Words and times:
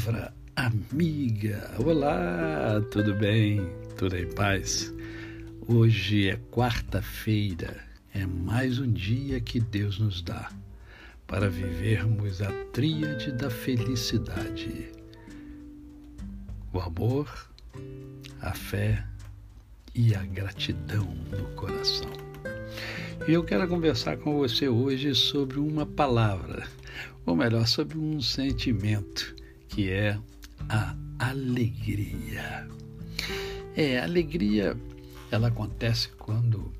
palavra 0.00 0.34
amiga. 0.56 1.70
Olá, 1.84 2.80
tudo 2.90 3.14
bem? 3.14 3.60
Tudo 3.98 4.16
em 4.16 4.26
paz? 4.32 4.92
Hoje 5.68 6.30
é 6.30 6.36
quarta-feira, 6.50 7.76
é 8.14 8.24
mais 8.24 8.78
um 8.78 8.90
dia 8.90 9.40
que 9.40 9.60
Deus 9.60 9.98
nos 9.98 10.22
dá 10.22 10.50
para 11.26 11.50
vivermos 11.50 12.40
a 12.40 12.50
tríade 12.72 13.30
da 13.32 13.50
felicidade: 13.50 14.90
o 16.72 16.80
amor, 16.80 17.50
a 18.40 18.54
fé 18.54 19.04
e 19.94 20.14
a 20.14 20.24
gratidão 20.24 21.14
no 21.30 21.44
coração. 21.56 22.10
E 23.28 23.32
eu 23.32 23.44
quero 23.44 23.68
conversar 23.68 24.16
com 24.16 24.38
você 24.38 24.66
hoje 24.66 25.14
sobre 25.14 25.58
uma 25.58 25.84
palavra, 25.84 26.66
ou 27.26 27.36
melhor, 27.36 27.66
sobre 27.66 27.98
um 27.98 28.22
sentimento, 28.22 29.39
que 29.70 29.90
é 29.90 30.18
a 30.68 30.94
alegria. 31.18 32.68
É, 33.76 33.98
a 33.98 34.04
alegria 34.04 34.76
ela 35.30 35.48
acontece 35.48 36.08
quando 36.18 36.72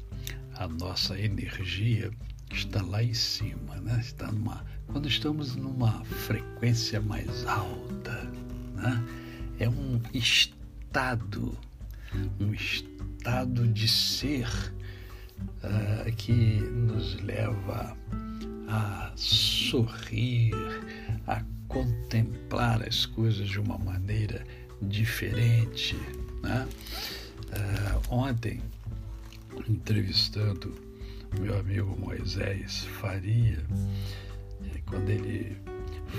a 0.55 0.67
nossa 0.67 1.19
energia 1.19 2.11
está 2.51 2.83
lá 2.83 3.03
em 3.03 3.15
cima, 3.15 3.77
né? 3.77 3.99
Está 4.01 4.31
numa, 4.31 4.65
quando 4.89 5.09
estamos 5.09 5.55
numa 5.57 6.05
frequência 6.05 7.01
mais 7.01 7.47
alta, 7.47 8.25
né? 8.75 9.05
É 9.61 9.69
um 9.69 10.01
estado, 10.13 11.57
um 12.41 12.53
estado 12.53 13.69
de 13.69 13.87
ser 13.87 14.49
uh, 15.39 16.13
que 16.17 16.33
nos 16.61 17.21
leva 17.23 17.97
a 18.69 19.13
sorrir, 19.15 20.53
a 21.27 21.43
contemplar 21.71 22.83
as 22.83 23.07
coisas 23.07 23.49
de 23.49 23.61
uma 23.61 23.79
maneira 23.79 24.45
diferente. 24.83 25.97
Né? 26.43 26.69
Uh, 27.47 28.15
ontem, 28.15 28.61
entrevistando 29.69 30.75
meu 31.41 31.59
amigo 31.59 31.97
Moisés 31.99 32.85
Faria, 33.01 33.65
quando 34.87 35.11
ele 35.11 35.57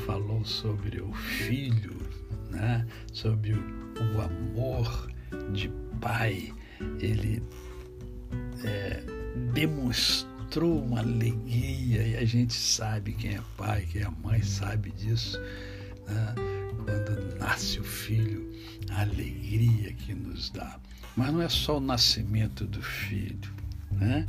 falou 0.06 0.44
sobre 0.46 1.02
o 1.02 1.12
filho, 1.14 1.98
né? 2.50 2.88
sobre 3.12 3.54
o, 3.54 3.60
o 4.16 4.22
amor 4.22 5.12
de 5.52 5.70
pai, 6.00 6.54
ele 7.02 7.44
é, 8.64 9.04
demonstrou 9.54 10.31
uma 10.60 11.00
alegria 11.00 12.04
e 12.04 12.18
a 12.18 12.26
gente 12.26 12.54
sabe 12.54 13.14
quem 13.14 13.36
é 13.36 13.42
pai, 13.58 13.88
quem 13.92 14.02
é 14.02 14.10
mãe 14.10 14.42
sabe 14.44 14.92
disso. 14.92 15.40
Né? 16.08 16.36
Quando 16.84 17.38
nasce 17.40 17.80
o 17.80 17.84
filho, 17.84 18.52
a 18.90 19.02
alegria 19.02 19.94
que 19.94 20.14
nos 20.14 20.50
dá. 20.50 20.80
Mas 21.16 21.32
não 21.32 21.42
é 21.42 21.50
só 21.50 21.78
o 21.78 21.82
nascimento 21.82 22.66
do 22.66 22.82
filho. 22.82 23.52
Né? 23.92 24.26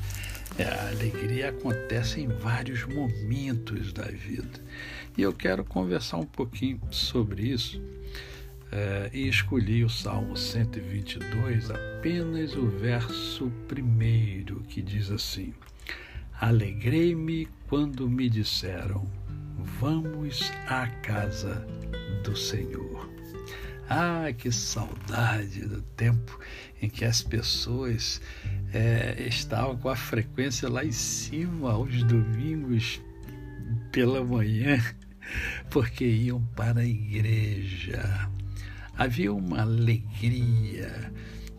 É, 0.58 0.64
a 0.64 0.88
alegria 0.88 1.48
acontece 1.48 2.20
em 2.20 2.28
vários 2.28 2.84
momentos 2.84 3.92
da 3.92 4.04
vida. 4.04 4.60
E 5.16 5.22
eu 5.22 5.32
quero 5.32 5.64
conversar 5.64 6.18
um 6.18 6.26
pouquinho 6.26 6.80
sobre 6.90 7.42
isso 7.42 7.80
é, 8.70 9.10
e 9.12 9.28
escolhi 9.28 9.84
o 9.84 9.88
Salmo 9.88 10.36
122, 10.36 11.70
apenas 11.70 12.54
o 12.54 12.66
verso 12.68 13.52
primeiro, 13.68 14.60
que 14.68 14.80
diz 14.80 15.10
assim: 15.10 15.52
Alegrei-me 16.42 17.46
quando 17.68 18.10
me 18.10 18.28
disseram, 18.28 19.08
vamos 19.78 20.50
à 20.66 20.88
casa 20.88 21.64
do 22.24 22.36
Senhor. 22.36 23.08
Ah, 23.88 24.32
que 24.36 24.50
saudade 24.50 25.60
do 25.68 25.80
tempo 25.82 26.36
em 26.82 26.88
que 26.88 27.04
as 27.04 27.22
pessoas 27.22 28.20
é, 28.74 29.24
estavam 29.24 29.76
com 29.76 29.88
a 29.88 29.94
frequência 29.94 30.68
lá 30.68 30.84
em 30.84 30.90
cima 30.90 31.70
aos 31.70 32.02
domingos 32.02 33.00
pela 33.92 34.24
manhã, 34.24 34.82
porque 35.70 36.04
iam 36.04 36.42
para 36.56 36.80
a 36.80 36.84
igreja 36.84 38.28
havia 38.96 39.32
uma 39.32 39.62
alegria, 39.62 41.12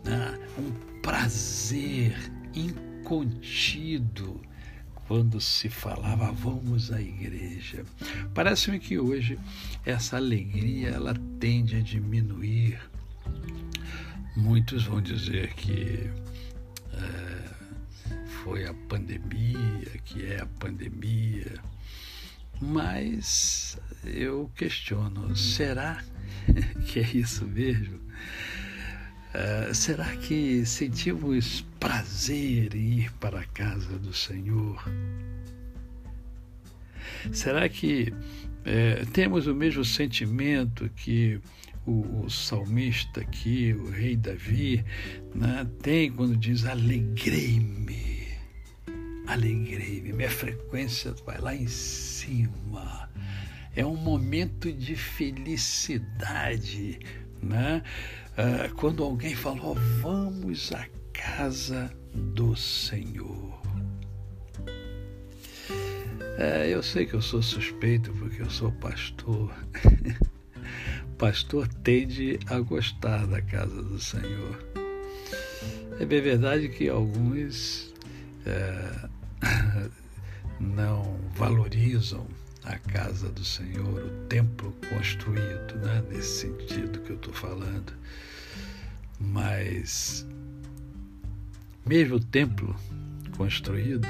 né? 0.04 0.38
um 0.58 1.00
prazer 1.00 2.14
incontido 2.54 4.40
quando 5.06 5.40
se 5.40 5.68
falava 5.68 6.32
vamos 6.32 6.92
à 6.92 7.00
igreja. 7.00 7.84
Parece-me 8.32 8.78
que 8.78 8.98
hoje 8.98 9.38
essa 9.84 10.16
alegria 10.16 10.90
ela 10.90 11.14
tende 11.38 11.76
a 11.76 11.80
diminuir. 11.80 12.78
Muitos 14.36 14.84
vão 14.84 15.00
dizer 15.00 15.54
que 15.54 16.10
é, 16.92 17.44
foi 18.42 18.66
a 18.66 18.74
pandemia, 18.74 19.90
que 20.04 20.26
é 20.26 20.40
a 20.40 20.46
pandemia, 20.46 21.60
mas 22.60 23.78
eu 24.04 24.50
questiono: 24.56 25.36
será 25.36 26.02
que 26.86 27.00
é 27.00 27.10
isso 27.14 27.44
mesmo? 27.46 28.00
Uh, 29.34 29.74
será 29.74 30.16
que 30.16 30.64
sentimos 30.64 31.62
prazer 31.80 32.72
em 32.76 33.00
ir 33.00 33.12
para 33.14 33.40
a 33.40 33.44
casa 33.44 33.98
do 33.98 34.12
Senhor? 34.12 34.80
Será 37.32 37.68
que 37.68 38.14
é, 38.64 39.04
temos 39.12 39.48
o 39.48 39.54
mesmo 39.54 39.84
sentimento 39.84 40.88
que 40.90 41.40
o, 41.84 42.24
o, 42.24 42.30
salmista 42.30 43.22
aqui, 43.22 43.74
o 43.74 43.90
rei 43.90 44.16
Davi, 44.16 44.84
né, 45.34 45.66
tem 45.82 46.12
quando 46.12 46.36
diz: 46.36 46.64
Alegrei-me, 46.64 48.28
alegrei-me, 49.26 50.12
minha 50.12 50.30
frequência 50.30 51.12
vai 51.26 51.40
lá 51.40 51.54
em 51.54 51.66
cima 51.66 53.10
é 53.76 53.84
um 53.84 53.96
momento 53.96 54.72
de 54.72 54.94
felicidade, 54.94 57.00
né? 57.44 57.82
Ah, 58.36 58.68
quando 58.74 59.04
alguém 59.04 59.34
falou, 59.34 59.74
vamos 60.00 60.72
à 60.72 60.86
casa 61.12 61.90
do 62.12 62.56
Senhor. 62.56 63.62
É, 66.36 66.68
eu 66.68 66.82
sei 66.82 67.06
que 67.06 67.14
eu 67.14 67.22
sou 67.22 67.40
suspeito 67.40 68.12
porque 68.14 68.42
eu 68.42 68.50
sou 68.50 68.72
pastor. 68.72 69.54
pastor 71.16 71.68
tende 71.84 72.40
a 72.46 72.58
gostar 72.58 73.26
da 73.26 73.40
casa 73.40 73.82
do 73.82 74.00
Senhor. 74.00 74.58
É 76.00 76.04
bem 76.04 76.20
verdade 76.20 76.68
que 76.68 76.88
alguns 76.88 77.94
é, 78.44 79.08
não 80.58 81.16
valorizam 81.36 82.26
a 82.64 82.78
casa 82.78 83.28
do 83.28 83.44
Senhor, 83.44 84.02
o 84.02 84.26
templo 84.26 84.74
construído, 84.88 85.74
né? 85.82 86.02
nesse 86.10 86.46
sentido 86.46 87.00
que 87.00 87.10
eu 87.10 87.16
estou 87.16 87.32
falando. 87.34 87.92
Mas, 89.20 90.26
mesmo 91.84 92.16
o 92.16 92.20
templo 92.20 92.74
construído, 93.36 94.08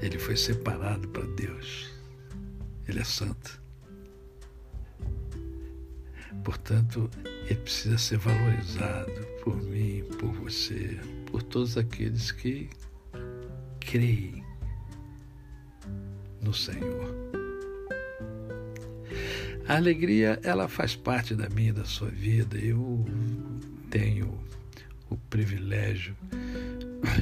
ele 0.00 0.18
foi 0.18 0.36
separado 0.36 1.08
para 1.08 1.24
Deus. 1.36 1.90
Ele 2.88 2.98
é 2.98 3.04
santo. 3.04 3.62
Portanto, 6.42 7.08
ele 7.44 7.60
precisa 7.60 7.96
ser 7.96 8.18
valorizado 8.18 9.12
por 9.44 9.56
mim, 9.62 10.02
por 10.18 10.32
você, 10.32 10.98
por 11.26 11.42
todos 11.42 11.76
aqueles 11.76 12.32
que 12.32 12.68
creem 13.78 14.42
no 16.42 16.52
Senhor. 16.52 17.14
A 19.66 19.76
alegria, 19.76 20.40
ela 20.42 20.68
faz 20.68 20.96
parte 20.96 21.34
da 21.34 21.48
minha 21.48 21.70
e 21.70 21.72
da 21.72 21.84
sua 21.84 22.08
vida. 22.08 22.58
Eu 22.58 23.06
tenho 23.90 24.38
o 25.08 25.16
privilégio 25.16 26.16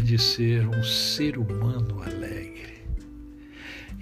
de 0.03 0.19
ser 0.19 0.67
um 0.67 0.83
ser 0.83 1.37
humano 1.37 2.03
alegre. 2.03 2.83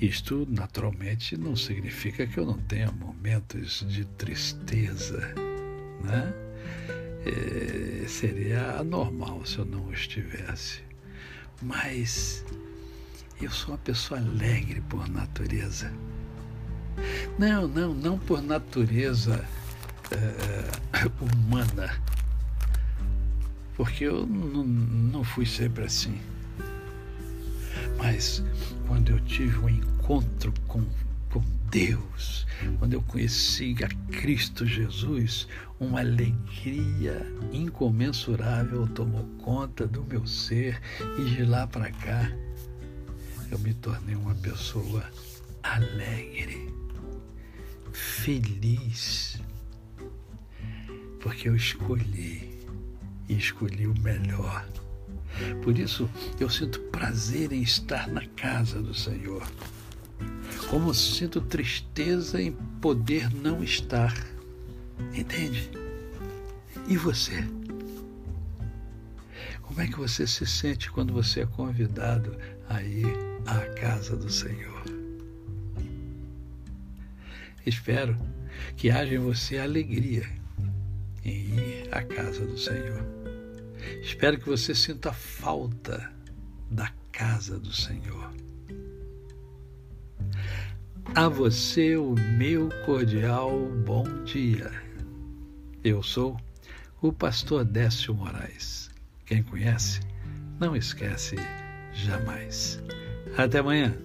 Isto, 0.00 0.46
naturalmente, 0.48 1.36
não 1.36 1.56
significa 1.56 2.26
que 2.26 2.38
eu 2.38 2.46
não 2.46 2.58
tenha 2.58 2.90
momentos 2.92 3.84
de 3.88 4.04
tristeza, 4.04 5.34
né? 6.04 6.32
É, 7.26 8.06
seria 8.06 8.78
anormal 8.78 9.44
se 9.44 9.58
eu 9.58 9.64
não 9.64 9.92
estivesse. 9.92 10.80
Mas 11.60 12.44
eu 13.44 13.50
sou 13.50 13.70
uma 13.70 13.78
pessoa 13.78 14.18
alegre 14.18 14.80
por 14.88 15.08
natureza. 15.08 15.92
Não, 17.38 17.68
não, 17.68 17.94
não 17.94 18.18
por 18.18 18.42
natureza 18.42 19.44
é, 20.10 21.06
humana. 21.20 22.00
Porque 23.76 24.04
eu 24.04 24.26
não, 24.26 24.64
não 24.64 25.24
fui 25.24 25.46
sempre 25.46 25.84
assim. 25.84 26.20
Mas 27.96 28.42
quando 28.86 29.10
eu 29.10 29.20
tive 29.20 29.58
um 29.58 29.68
encontro 29.68 30.52
com, 30.66 30.84
com 31.30 31.42
Deus, 31.70 32.44
quando 32.80 32.94
eu 32.94 33.02
conheci 33.02 33.76
a 33.84 34.12
Cristo 34.12 34.66
Jesus, 34.66 35.46
uma 35.78 36.00
alegria 36.00 37.24
incomensurável 37.52 38.88
tomou 38.88 39.24
conta 39.38 39.86
do 39.86 40.02
meu 40.04 40.26
ser 40.26 40.80
e 41.18 41.36
de 41.36 41.44
lá 41.44 41.68
para 41.68 41.90
cá 41.92 42.32
eu 43.50 43.58
me 43.58 43.72
tornei 43.74 44.14
uma 44.14 44.34
pessoa 44.34 45.04
alegre, 45.62 46.72
feliz, 47.92 49.40
porque 51.20 51.48
eu 51.48 51.56
escolhi 51.56 52.58
e 53.28 53.34
escolhi 53.36 53.86
o 53.86 53.98
melhor. 54.00 54.66
Por 55.62 55.78
isso 55.78 56.08
eu 56.38 56.50
sinto 56.50 56.80
prazer 56.90 57.52
em 57.52 57.62
estar 57.62 58.08
na 58.08 58.26
casa 58.26 58.82
do 58.82 58.94
Senhor. 58.94 59.46
Como 60.68 60.92
sinto 60.92 61.40
tristeza 61.40 62.40
em 62.40 62.52
poder 62.80 63.32
não 63.34 63.62
estar. 63.62 64.14
Entende? 65.14 65.70
E 66.88 66.96
você? 66.96 67.46
Como 69.62 69.80
é 69.80 69.86
que 69.86 69.98
você 69.98 70.26
se 70.26 70.44
sente 70.46 70.90
quando 70.90 71.12
você 71.12 71.40
é 71.40 71.46
convidado 71.46 72.36
a 72.68 72.82
ir 72.82 73.27
à 73.48 73.60
casa 73.74 74.14
do 74.14 74.30
Senhor? 74.30 74.82
Espero 77.64 78.18
que 78.76 78.90
haja 78.90 79.14
em 79.14 79.18
você 79.18 79.58
alegria 79.58 80.28
em 81.24 81.58
ir 81.58 81.88
à 81.90 82.02
casa 82.02 82.44
do 82.44 82.58
Senhor. 82.58 83.04
Espero 84.02 84.38
que 84.38 84.48
você 84.48 84.74
sinta 84.74 85.12
falta 85.12 86.12
da 86.70 86.92
casa 87.10 87.58
do 87.58 87.72
Senhor. 87.72 88.30
A 91.14 91.26
você 91.28 91.96
o 91.96 92.14
meu 92.36 92.68
cordial 92.84 93.66
bom 93.86 94.04
dia. 94.24 94.70
Eu 95.82 96.02
sou 96.02 96.38
o 97.00 97.10
pastor 97.10 97.64
Décio 97.64 98.14
Moraes. 98.14 98.90
Quem 99.24 99.42
conhece, 99.42 100.00
não 100.60 100.76
esquece 100.76 101.36
jamais. 101.94 102.78
Até 103.38 103.60
amanhã. 103.60 103.96